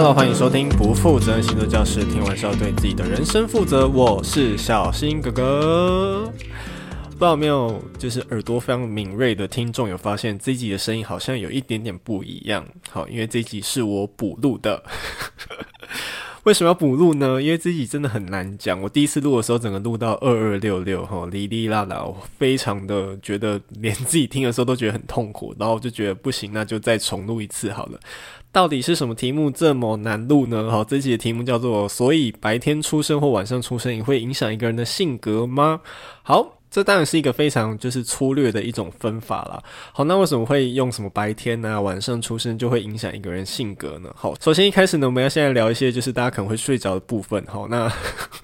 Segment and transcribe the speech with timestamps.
[0.00, 3.88] Hello，欢迎收听不负责任星座教室，听完是要对自己的人生负责。
[3.88, 6.32] 我是小新哥哥。
[7.10, 12.64] 不知道有没有，就是耳朵非常敏锐的听众有发现这一集的声音好像有一点点不一样。
[12.88, 14.80] 好，因为这一集是我补录的。
[16.48, 17.42] 为什么要补录呢？
[17.42, 18.80] 因为自己真的很难讲。
[18.80, 28.00] 我第一次录的时候，整个录到二二六六，哈，哩哩啦啦，我非常的觉得连自己听的时候都觉得很痛苦，然后我就觉得不行，那就再重录一次好了。
[28.50, 30.70] 到底是什么题目这么难录呢？
[30.70, 35.82] 好，这集的题目叫做“所以白天出生或晚上出生也会影响一个人的性格吗？”
[36.24, 36.57] 好。
[36.70, 39.62] 这当然是一个非常就是粗略的一种分法啦。
[39.92, 44.10] 好，那为什么会用什么白天啊、晚上出生就会影响一个人性格呢？
[44.14, 47.44] 好，首先一开始呢，我们要先来聊一些就是大家可能会睡着的部分。
[47.46, 47.90] 好，那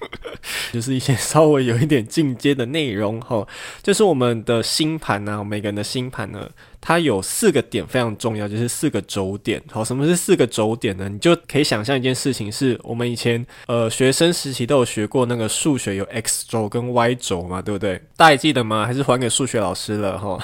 [0.73, 3.21] 就是一些稍微有一点进阶的内容。
[3.21, 3.47] 好，
[3.81, 6.49] 就是我们的星盘啊，每个人的星盘呢。
[6.87, 9.59] 它有四个点非常重要，就是四个轴点。
[9.71, 11.09] 好，什么是四个轴点呢？
[11.09, 17.99] 你就可以想象一件事情，是我们以前呃学生时期都有学过那个数学，有 x 轴跟 y 轴嘛，对不对？
[18.15, 18.85] 大家记得吗？
[18.85, 20.37] 还是还给数学老师了哈？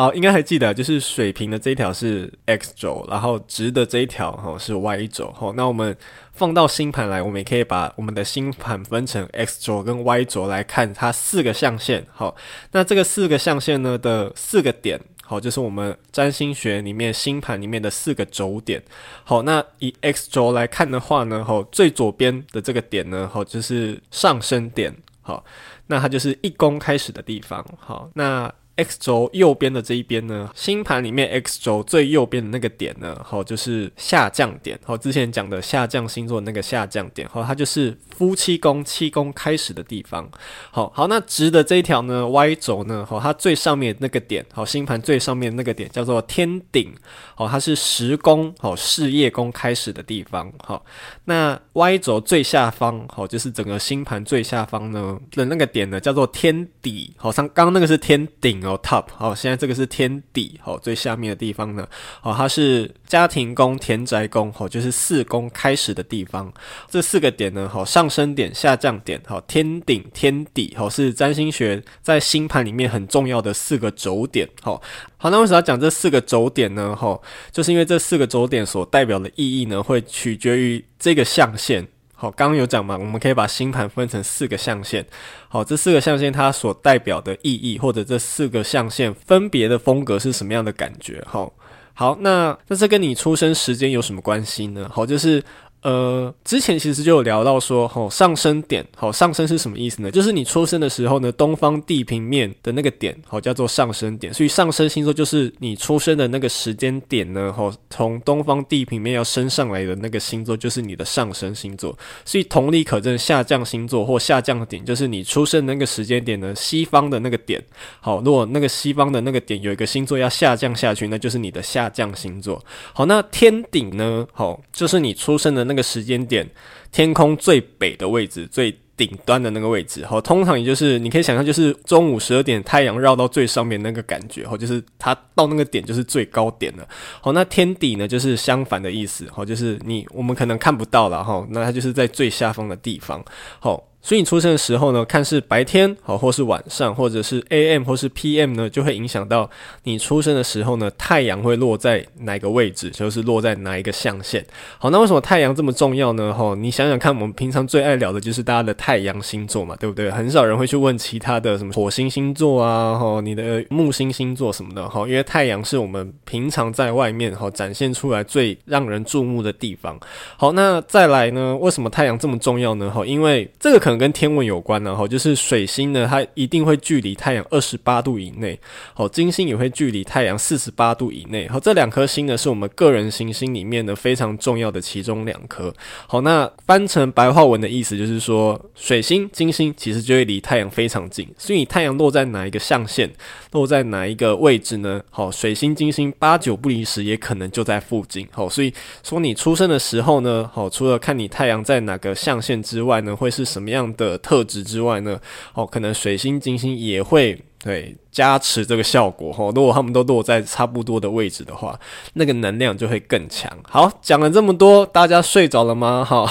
[0.00, 5.30] 好，应该还记得，就是水平的这一条是 x 轴，然后直的这一条哈是 y 轴。
[5.32, 5.96] 好，那我们。
[6.32, 12.06] 放到星盘来，我们也可以把我们的星盘分成 X 轴跟 Y 轴来看它四个象限。
[12.10, 12.34] 好，
[12.72, 18.82] 那这个四个象限呢的四个点，好，就是我们占星学里面星盘里面的四个轴点。
[19.22, 24.96] 好，那以 X 轴来看的话呢，好，最左边的这个点呢，好，就是上升点。
[25.20, 25.44] 好，
[25.88, 27.62] 那它就是一宫开始的地方。
[27.78, 28.50] 好，那。
[28.76, 40.26] X 轴右边的这一边呢，星盘里面 X 轴最右边的那个点呢，好，就是下降点，好，之前讲的下降星座那个下降点，好，它就是夫妻宫七宫开始的地方，
[40.70, 46.90] 好好，那直的这一条呢，Y 轴呢，好，它最上面那个点，好，星盘最上面那个点叫做天顶，
[47.34, 50.82] 好，它是十宫，好，事业宫开始的地方，好，
[51.26, 58.69] 那 Y 轴最下方，好，就是整个星盘最下方呢的那个点呢，叫做天底，好像刚刚那个是天顶哦。
[58.78, 61.86] Top 好，现在这个是天底好，最下面的地方呢，
[62.20, 66.52] 好，它是家庭宫、田宅宫，好，就是四宫开始的地方。
[66.88, 74.48] 这四个点呢，好，上升点、下降点，好，天顶、天底，好，是占星学在星盘里面很重要的四个轴点。
[74.62, 74.80] 好，
[75.16, 76.94] 好，那为什么要讲这四个轴点呢？
[76.96, 81.86] 好，就是因为这四个轴点所代表的意义呢，会取决于这个象限。
[82.20, 85.02] 好，刚刚有讲嘛，我们可以把星盘分成四个象限。
[85.48, 91.24] 好，这四个象限它所代表的意义，或者这四个象限分别的风格是什么样的感觉？
[91.26, 91.50] 好，
[91.94, 94.86] 好，那那这跟你出生时间有什么关系呢？
[94.92, 95.42] 好，就是。
[95.82, 100.10] 呃，之前其实就有聊到说，吼、哦、上升点，好、哦、上升是什么意思呢？
[100.10, 104.34] 就是你出生的时候呢，东方地平面的那个点，好、哦、叫做上升点。
[104.34, 111.96] 所以上升星座就是你出生的那个时间点呢，吼、哦、从东方地平面要升上来的那个星座就是你的上升星座。
[112.26, 117.58] 所以同理可证，下降星座或下降点就是你出生的那个时间点呢，西方的那个点。
[118.00, 122.62] 好、哦，如果那个西方的那个点有一个星座要下降下去，那就是你的下降星座。
[122.92, 124.26] 好，那天顶呢？
[124.34, 125.69] 好、哦，就是你出生的。
[125.70, 126.44] 那个时间点，
[126.90, 136.86] 天空最北的位置，最顶端的那个位置，好，通常也就是你可以想象，就是中午十二点，太阳绕到最上面那个感觉，好，就是它到那个点就是最高点了，
[137.22, 143.24] 好，那天底呢，就是相反的意思，好，就是你我们可能看不到了，哈，那它就是在最下方的地方，
[143.60, 143.89] 好。
[144.02, 149.48] 所以你出生的时候呢，看是白天好，或是晚上，或者是 AM 或是 PM 呢，就会影响到
[149.84, 154.42] 你出生的时候呢，太阳会落在哪个位置，就是落在哪一个象限。
[154.78, 156.32] 好，那为什么太阳这么重要呢？
[156.32, 160.10] 哈，你想想看，我们平常最爱聊的就是大家的太阳星座嘛，对不对？
[160.10, 170.00] 很少人会去问其他的什么火星星座啊，哈，你的木星星座什么的，哈，因为太阳是我们平常在外面哈展现出来最让人注目的地方。
[170.38, 172.90] 好，那再来呢，为什么太阳这么重要呢？
[172.90, 173.89] 哈，因为这个可。
[173.96, 178.58] 跟天文有关呢，哈，就是水星呢，它一定会距离太阳二十八度以内，
[178.94, 185.72] 好，金星也会距离太阳四十八度以内，好，这两颗星呢，是我们个人行星里面呢非常重要的其中两颗，
[186.06, 193.10] 好，那翻成白话文的意思就是说，水星、金星其实就会离太阳非常近，所以太阳落在哪一个象限，
[193.52, 195.00] 落在哪一个位置呢？
[195.10, 198.72] 好，水星、金星八九不离十，也可能就在附近，好，所以
[199.02, 205.20] 说你出生的时候呢，好，除了看你太阳在哪个象限之外呢，会是什么样的特质之外呢，
[205.54, 209.32] 哦，可能水星、金星也会对加持这个效果。
[209.32, 211.78] 哈，如果他们都落在差不多的位置的话，
[212.14, 213.50] 那个能量就会更强。
[213.62, 216.04] 好，讲了这么多，大家睡着了吗？
[216.04, 216.30] 哈，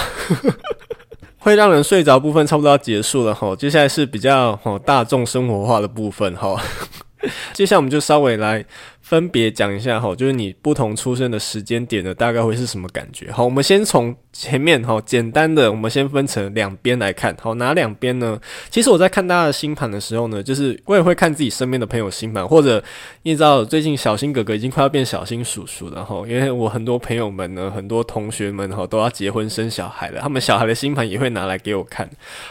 [1.38, 3.34] 会让人睡着部分差不多要结束了。
[3.34, 6.36] 哈，接下来是比较哦大众生活化的部分。
[6.36, 6.60] 哈，
[7.54, 8.64] 接下来我们就稍微来。
[9.10, 13.28] 分别讲一下哈，就是你不同出生的时间点呢，大概会是什么感觉？
[13.32, 17.36] 好，我们先从前面哈，简单的，我们先分成两边来看。
[17.40, 18.40] 好，哪两边呢？
[18.70, 22.80] 其实我在看大家的星盘的时候呢，就是我也会看自己身边的朋友星盘，或者
[23.24, 32.08] 你知道，最近小新哥哥已经快要变小新叔叔了哈，因为我很多朋友们呢，很多同学们哈，都要结婚生小孩了，他们小孩的星盘也会拿来给我看。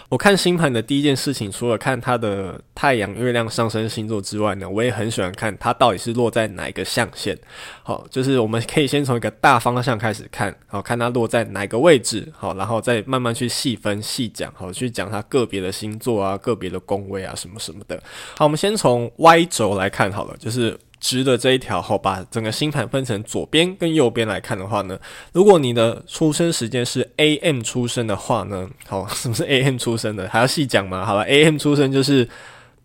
[0.10, 7.38] 我看星盘的第一件事情，除了看他的太阳、月亮、上升星座之外呢，我也很喜欢看他到底是落在哪一个象限？
[7.84, 18.02] 好，就是我们可以先从一个大方向开始看，好，看它落在哪个位置，好，然后再慢慢去细分细讲，好，去讲它个别的星座啊、个别的宫位啊什么什么的。
[18.36, 25.00] 好，我们先从 Y 轴来看好了，就是直的这一条，好，把整个星盘分成左边跟右边来看的话呢，
[25.32, 30.28] 如果你的出生时间是 AM 出生的话呢，好，什么是 AM 出生的？
[30.30, 31.06] 还要细讲吗？
[31.06, 32.28] 好了，AM 出生就是。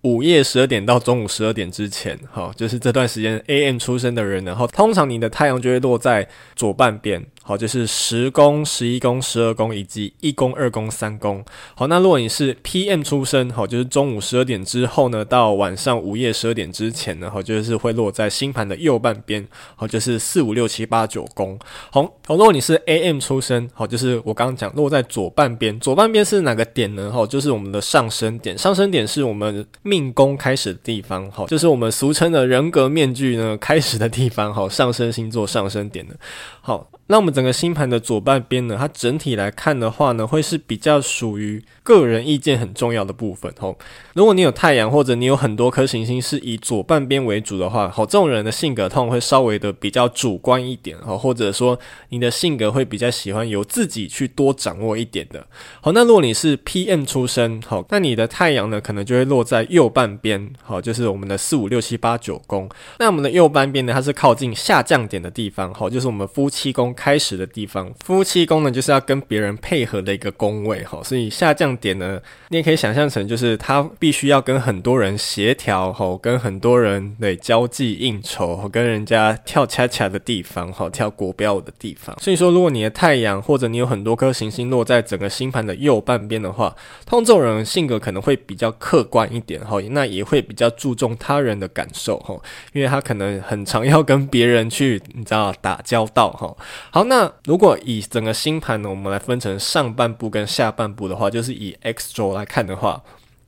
[0.05, 7.25] 午夜十二点到中午十二点之前，哈，就是这段时间 AM 出生的人，然后通常你的太阳就会落在左半边。
[7.47, 11.45] 好，就是十宫、十一宫、十二宫以及一宫、二宫、三宫。
[11.75, 19.47] 好，那如果你是 PM 出生，好，就是中午十二点之后呢，到晚上午夜十二点之前呢，好，就是会落在星盘的右半边，
[19.77, 21.59] 好，就是四五六七八九宫。
[21.91, 27.13] 好，好，如果你是 AM 出生，好，就是我刚刚讲落在左半边，左半边是哪个点呢？
[27.13, 36.17] 好，就是我们的上升点，上升点是我们命宫开始的地方，好，就是我们俗称的人格面具呢开始的地方，好，上升星座上升点的，
[36.63, 36.91] 好。
[37.07, 43.53] 那我们整个星盘的左半边呢，它整体来看的话呢，会是比较属于个人意见很重要的部分。
[43.59, 43.77] 吼，
[44.15, 51.79] 如果你有太阳或者你有很多颗行星是以左半边为主的话，吼，这种人的性格通常会稍微的比较主观一点，吼，或者说
[52.09, 55.47] 你的性格会比较喜欢由自己去多掌握一点的。
[55.83, 62.67] 好，那如果你是 PM 出生，好，那你的太阳呢，可能就会落在右半边，好，就是我们的四五六七八九宫。
[62.99, 66.94] 那我们的右半边呢，它是靠近下降点的地方，好，就是我们夫妻宫。
[66.95, 82.17] 开始的地方，夫妻宫呢，就是要跟别人配合的一个宫位哈，所以下降点呢，你也可以想象成就是他必须要跟很多人协调哈，跟很多人对交际应酬，跟人家跳恰恰的地方哈，跳国标舞的地方。
[82.21, 86.75] 所以说，如果你的太阳或者你有很多颗行星落在整个星盘的右半边的话，
[87.05, 92.35] 通常这种人性格可能会比较客观一点哈，那也会比较注重他人的感受哈，
[92.73, 96.55] 因为他可能很常要跟别人去你知道打交道哈。
[96.95, 103.03] 好，那如果以整个星盘呢，我们来分成上半部跟下半部的话，就是以 X 轴来看的话。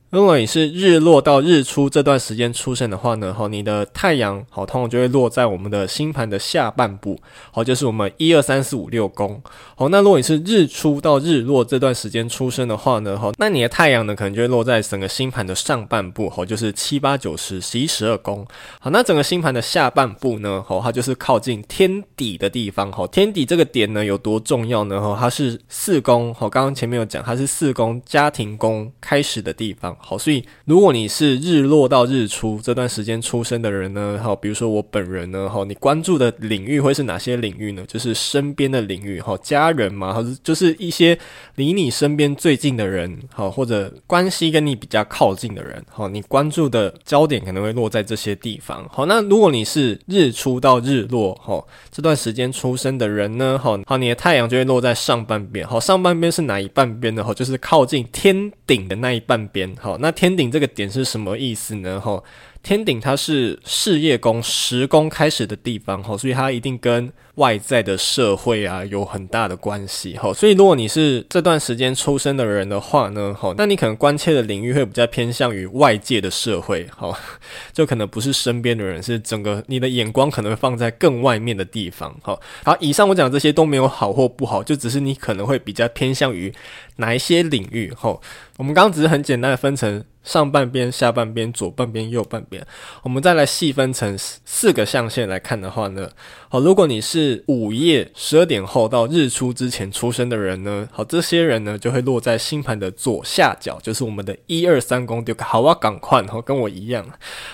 [0.09, 7.19] 如果你是日落到日出这段时间出生的话呢，好，你的太阳好，通常就会落在我们的星盘的下半部，
[7.51, 9.41] 好，就是我们一二三四五六宫。
[9.75, 18.47] 好，那如果你是日出到日落这段时间出生的话呢，好，那你的太阳呢，可能就会落在整个星盘的上半部，好，就是七八九十十一十二宫。
[18.79, 25.01] 好，那整个星盘的下半部呢，好，它就是靠近天底的地方，好，天底这个点呢有多重要呢？
[25.01, 29.96] 哈，它是四宫，好，刚刚前面有讲，它是四宫家庭宫开始的地方。
[29.99, 37.83] 好，所以如果你是日落到日出这段时间出生的人呢，好，比如说我本人呢，好，你关注的领域会是哪些领域呢？
[37.87, 41.17] 就是身边的领域，好，家人嘛，或者就是一些
[41.55, 48.87] 离你身边最近的人，好，或者关系跟你比较靠近的人，好，你关注的焦点可能会落在这些地方。
[48.89, 57.23] 好，那如果你是日出到日落，好，这段时间出生的人呢，好，好，你的太阳就会落在上半边，好，上半边是哪一半边呢？
[57.23, 59.97] 好，就是靠近天顶的那一半边，好。
[59.99, 61.99] 那天顶这个点是什么意思呢？
[62.01, 62.21] 吼，
[62.67, 70.33] 天顶它是事业宫、十宫开始的地方，吼，所以它一定跟外在的社会啊有很大的关系，吼。
[70.33, 77.15] 所以如果你是这段时间出生的人的话呢，吼，那你可能关切的领域会比较偏向于外界的社会，吼，
[77.71, 82.37] 就可能不是身边的人，是整个你的眼光可能会放在更外面的地方，吼。
[82.65, 86.53] 好，以上我讲这些都没有好或不好，就只是你可能会比较偏向于
[86.97, 88.21] 哪一些领域，吼。
[88.57, 92.63] 我们刚刚只是很简单的分成上半边、下半边、左半边、右半边。
[93.01, 96.09] 我们再来细分成四个象限来看的话呢，
[96.49, 105.23] 好，如果你是午夜十二点后到日出之前出生的人呢，好，这些人呢就会落在星盘的左下角，就是我们的一二三宫。
[105.23, 107.05] 就好啊，赶快，好，跟我一样。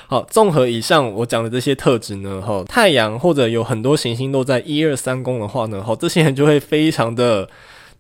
[0.08, 7.48] 好，综合以上我讲的这些特质呢，哈，太阳或者有很多行星落在一二三宫的话呢，好，这些人就会非常的。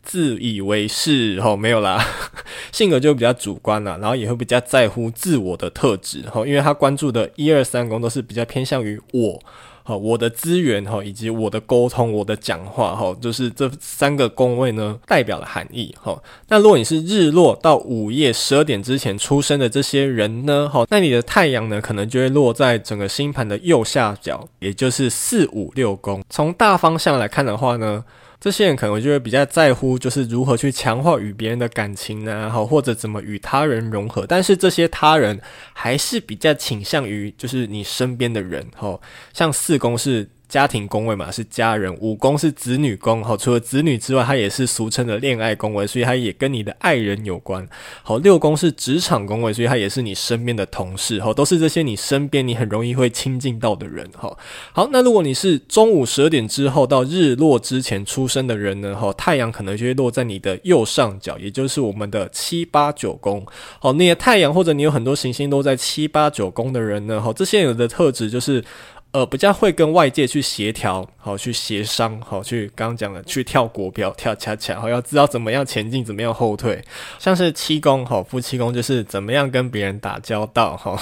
[0.04, 2.06] 自以为是，吼，没有啦，
[2.74, 9.42] 性格就比较主观啦，然后也会比较在乎自我的特质，吼，因为他关注的一二三宫都是比较偏向于我，
[9.84, 16.22] 吼，我的资源，吼，以及我的沟通，我的讲话，吼，就是这三个宫位呢代表的含义，吼。
[16.50, 26.22] 那如果你是日落到午夜十二点之前出生的这些人呢，吼，那你的太阳呢可能就会落在整个星盘的右下角，也就是四五六宫。
[26.30, 28.04] 从大方向来看的话呢。
[28.44, 34.26] 这些人可能就会比较在乎，就是如何去强化与别人的感情啊，好，或者怎么与他人融合。
[34.28, 35.40] 但是这些他人
[35.72, 39.00] 还是比较倾向于就是你身边的人，哈，
[39.32, 40.28] 像四宫是。
[40.54, 47.68] 家庭宫位嘛，是家人，五宫是子女宫，好，除了子女之外，它也是俗称的恋爱宫位，所以它也跟你的爱人有关。
[48.04, 54.38] 好，六宫是职场宫位，所以它也是你身边的同事，好，都是这些你身边你很容易会亲近到的人，好，
[54.74, 63.44] 好，那如果你是中午十二点之后到日落之前出生的人呢，好，太阳可能就会落在你的右上角，也就是我们的七八九宫，
[63.80, 68.64] 好，你的太阳或者你有很多行星都在七八九宫的人呢，好，这些有的特质就是。
[69.14, 76.84] 呃，比较会跟外界去协调，好去协商，好去刚刚讲的去跳国标、跳恰恰，好要知道怎么样前进，怎么样后退。
[77.20, 81.00] 像是七宫，好夫妻宫就是怎么样跟别人打交道，哈。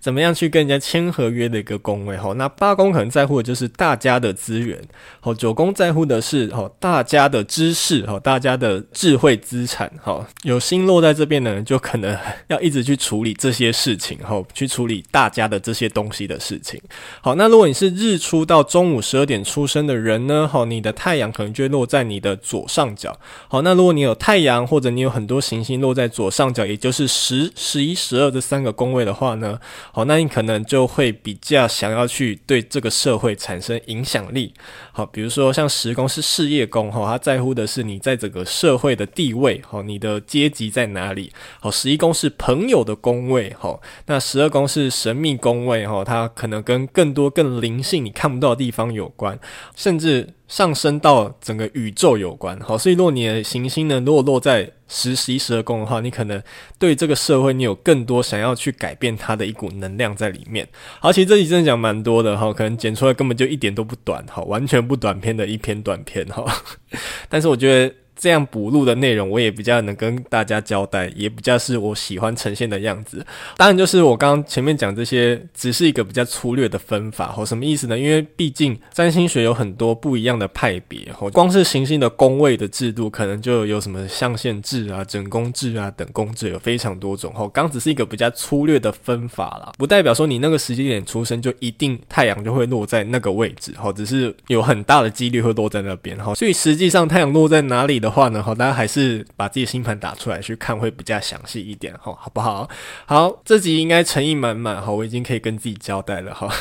[0.00, 2.32] 怎么样去跟人家签合约的一个宫位哈？
[2.34, 4.78] 那八宫可能在乎的就是大家的资源，
[5.20, 10.26] 好九宫在乎的是哈大家的知识哈大家的智慧资产好。
[10.42, 12.16] 有星落在这边的人就可能
[12.48, 16.80] 要一直去处理这些事情哈，去处理大家的这些东西的事情。
[17.20, 20.48] 好，那如果你是日出到中午十二点出生的人呢？
[20.48, 23.16] 好，你的太阳可能就会落在你的左上角。
[23.48, 29.51] 好，那如果你有太阳或者你有很多行星落在左上角，也就是十、十一、十二这三个宫位的话呢？
[29.92, 34.52] 好，那你可能就会比较想要去对这个社会产生影响力。
[34.92, 41.32] 好，比如说像十宫是事业宫，哈，他在乎的是你在整个社会的地位，好，你的阶级在哪里？
[41.60, 49.38] 好，十一宫是朋友的宫位，好，那十二宫是神秘宫位，哈，它可能跟更多更灵性你看不到的地方有关，
[49.74, 50.28] 甚至。
[50.52, 56.42] 上升到整个宇宙有关，好，所以如果你的行星呢，如果落在十、十一、十二宫的话，你可能
[56.78, 60.68] 对这个社会你有更多想要去改变它的一股能量在里面。
[61.00, 66.44] 好，其实这里真的讲蛮多的哈，可能剪出来根本就一点都不短，好，完全不短篇的一篇短篇哈，
[67.30, 67.94] 但是我觉得。
[68.16, 73.24] 这样补录的内容，我也比较能跟大家交代，也比较是我喜欢呈现的样子。
[73.56, 77.98] 当然，就是我刚刚前面讲这些，只是一个比较粗略的分法，吼，什么意思呢？
[77.98, 87.32] 因为毕竟占星学有很多不一样的派别，吼，光是行星的宫位的制度，可能就有什么象限制啊、整宫制啊、等宫制，有非常多种。
[87.34, 96.34] 吼，刚只是一个比较粗略的分法啦，不代表说你那个时间点出生就一定太阳就会落在那个位置，吼，只是有很大的几率会落在那边，哈。
[96.34, 102.68] 所以实际上太阳落在哪里的话呢，好，大家还是把自己的星盘打出来去看会比较详细一点，哈，好不好？
[103.06, 106.46] 好，这集应该诚意满满，好，我已经可以跟自己交代了，哈。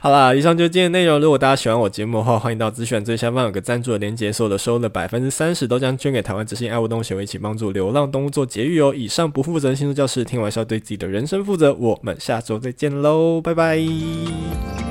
[0.00, 1.18] 好啦，以上就是今天内容。
[1.18, 8.94] 如果大家喜欢我节目的话，欢迎到资讯最下方有个赞助的链接，所有的收入的百分之三十都将捐给台湾之心爱护动物协会，一起帮助流浪动物做节育哦。
[8.94, 11.74] 以上不负责任星座教室，听完是要对自己的人生负责。
[11.74, 14.85] 我们下周再见喽，拜拜。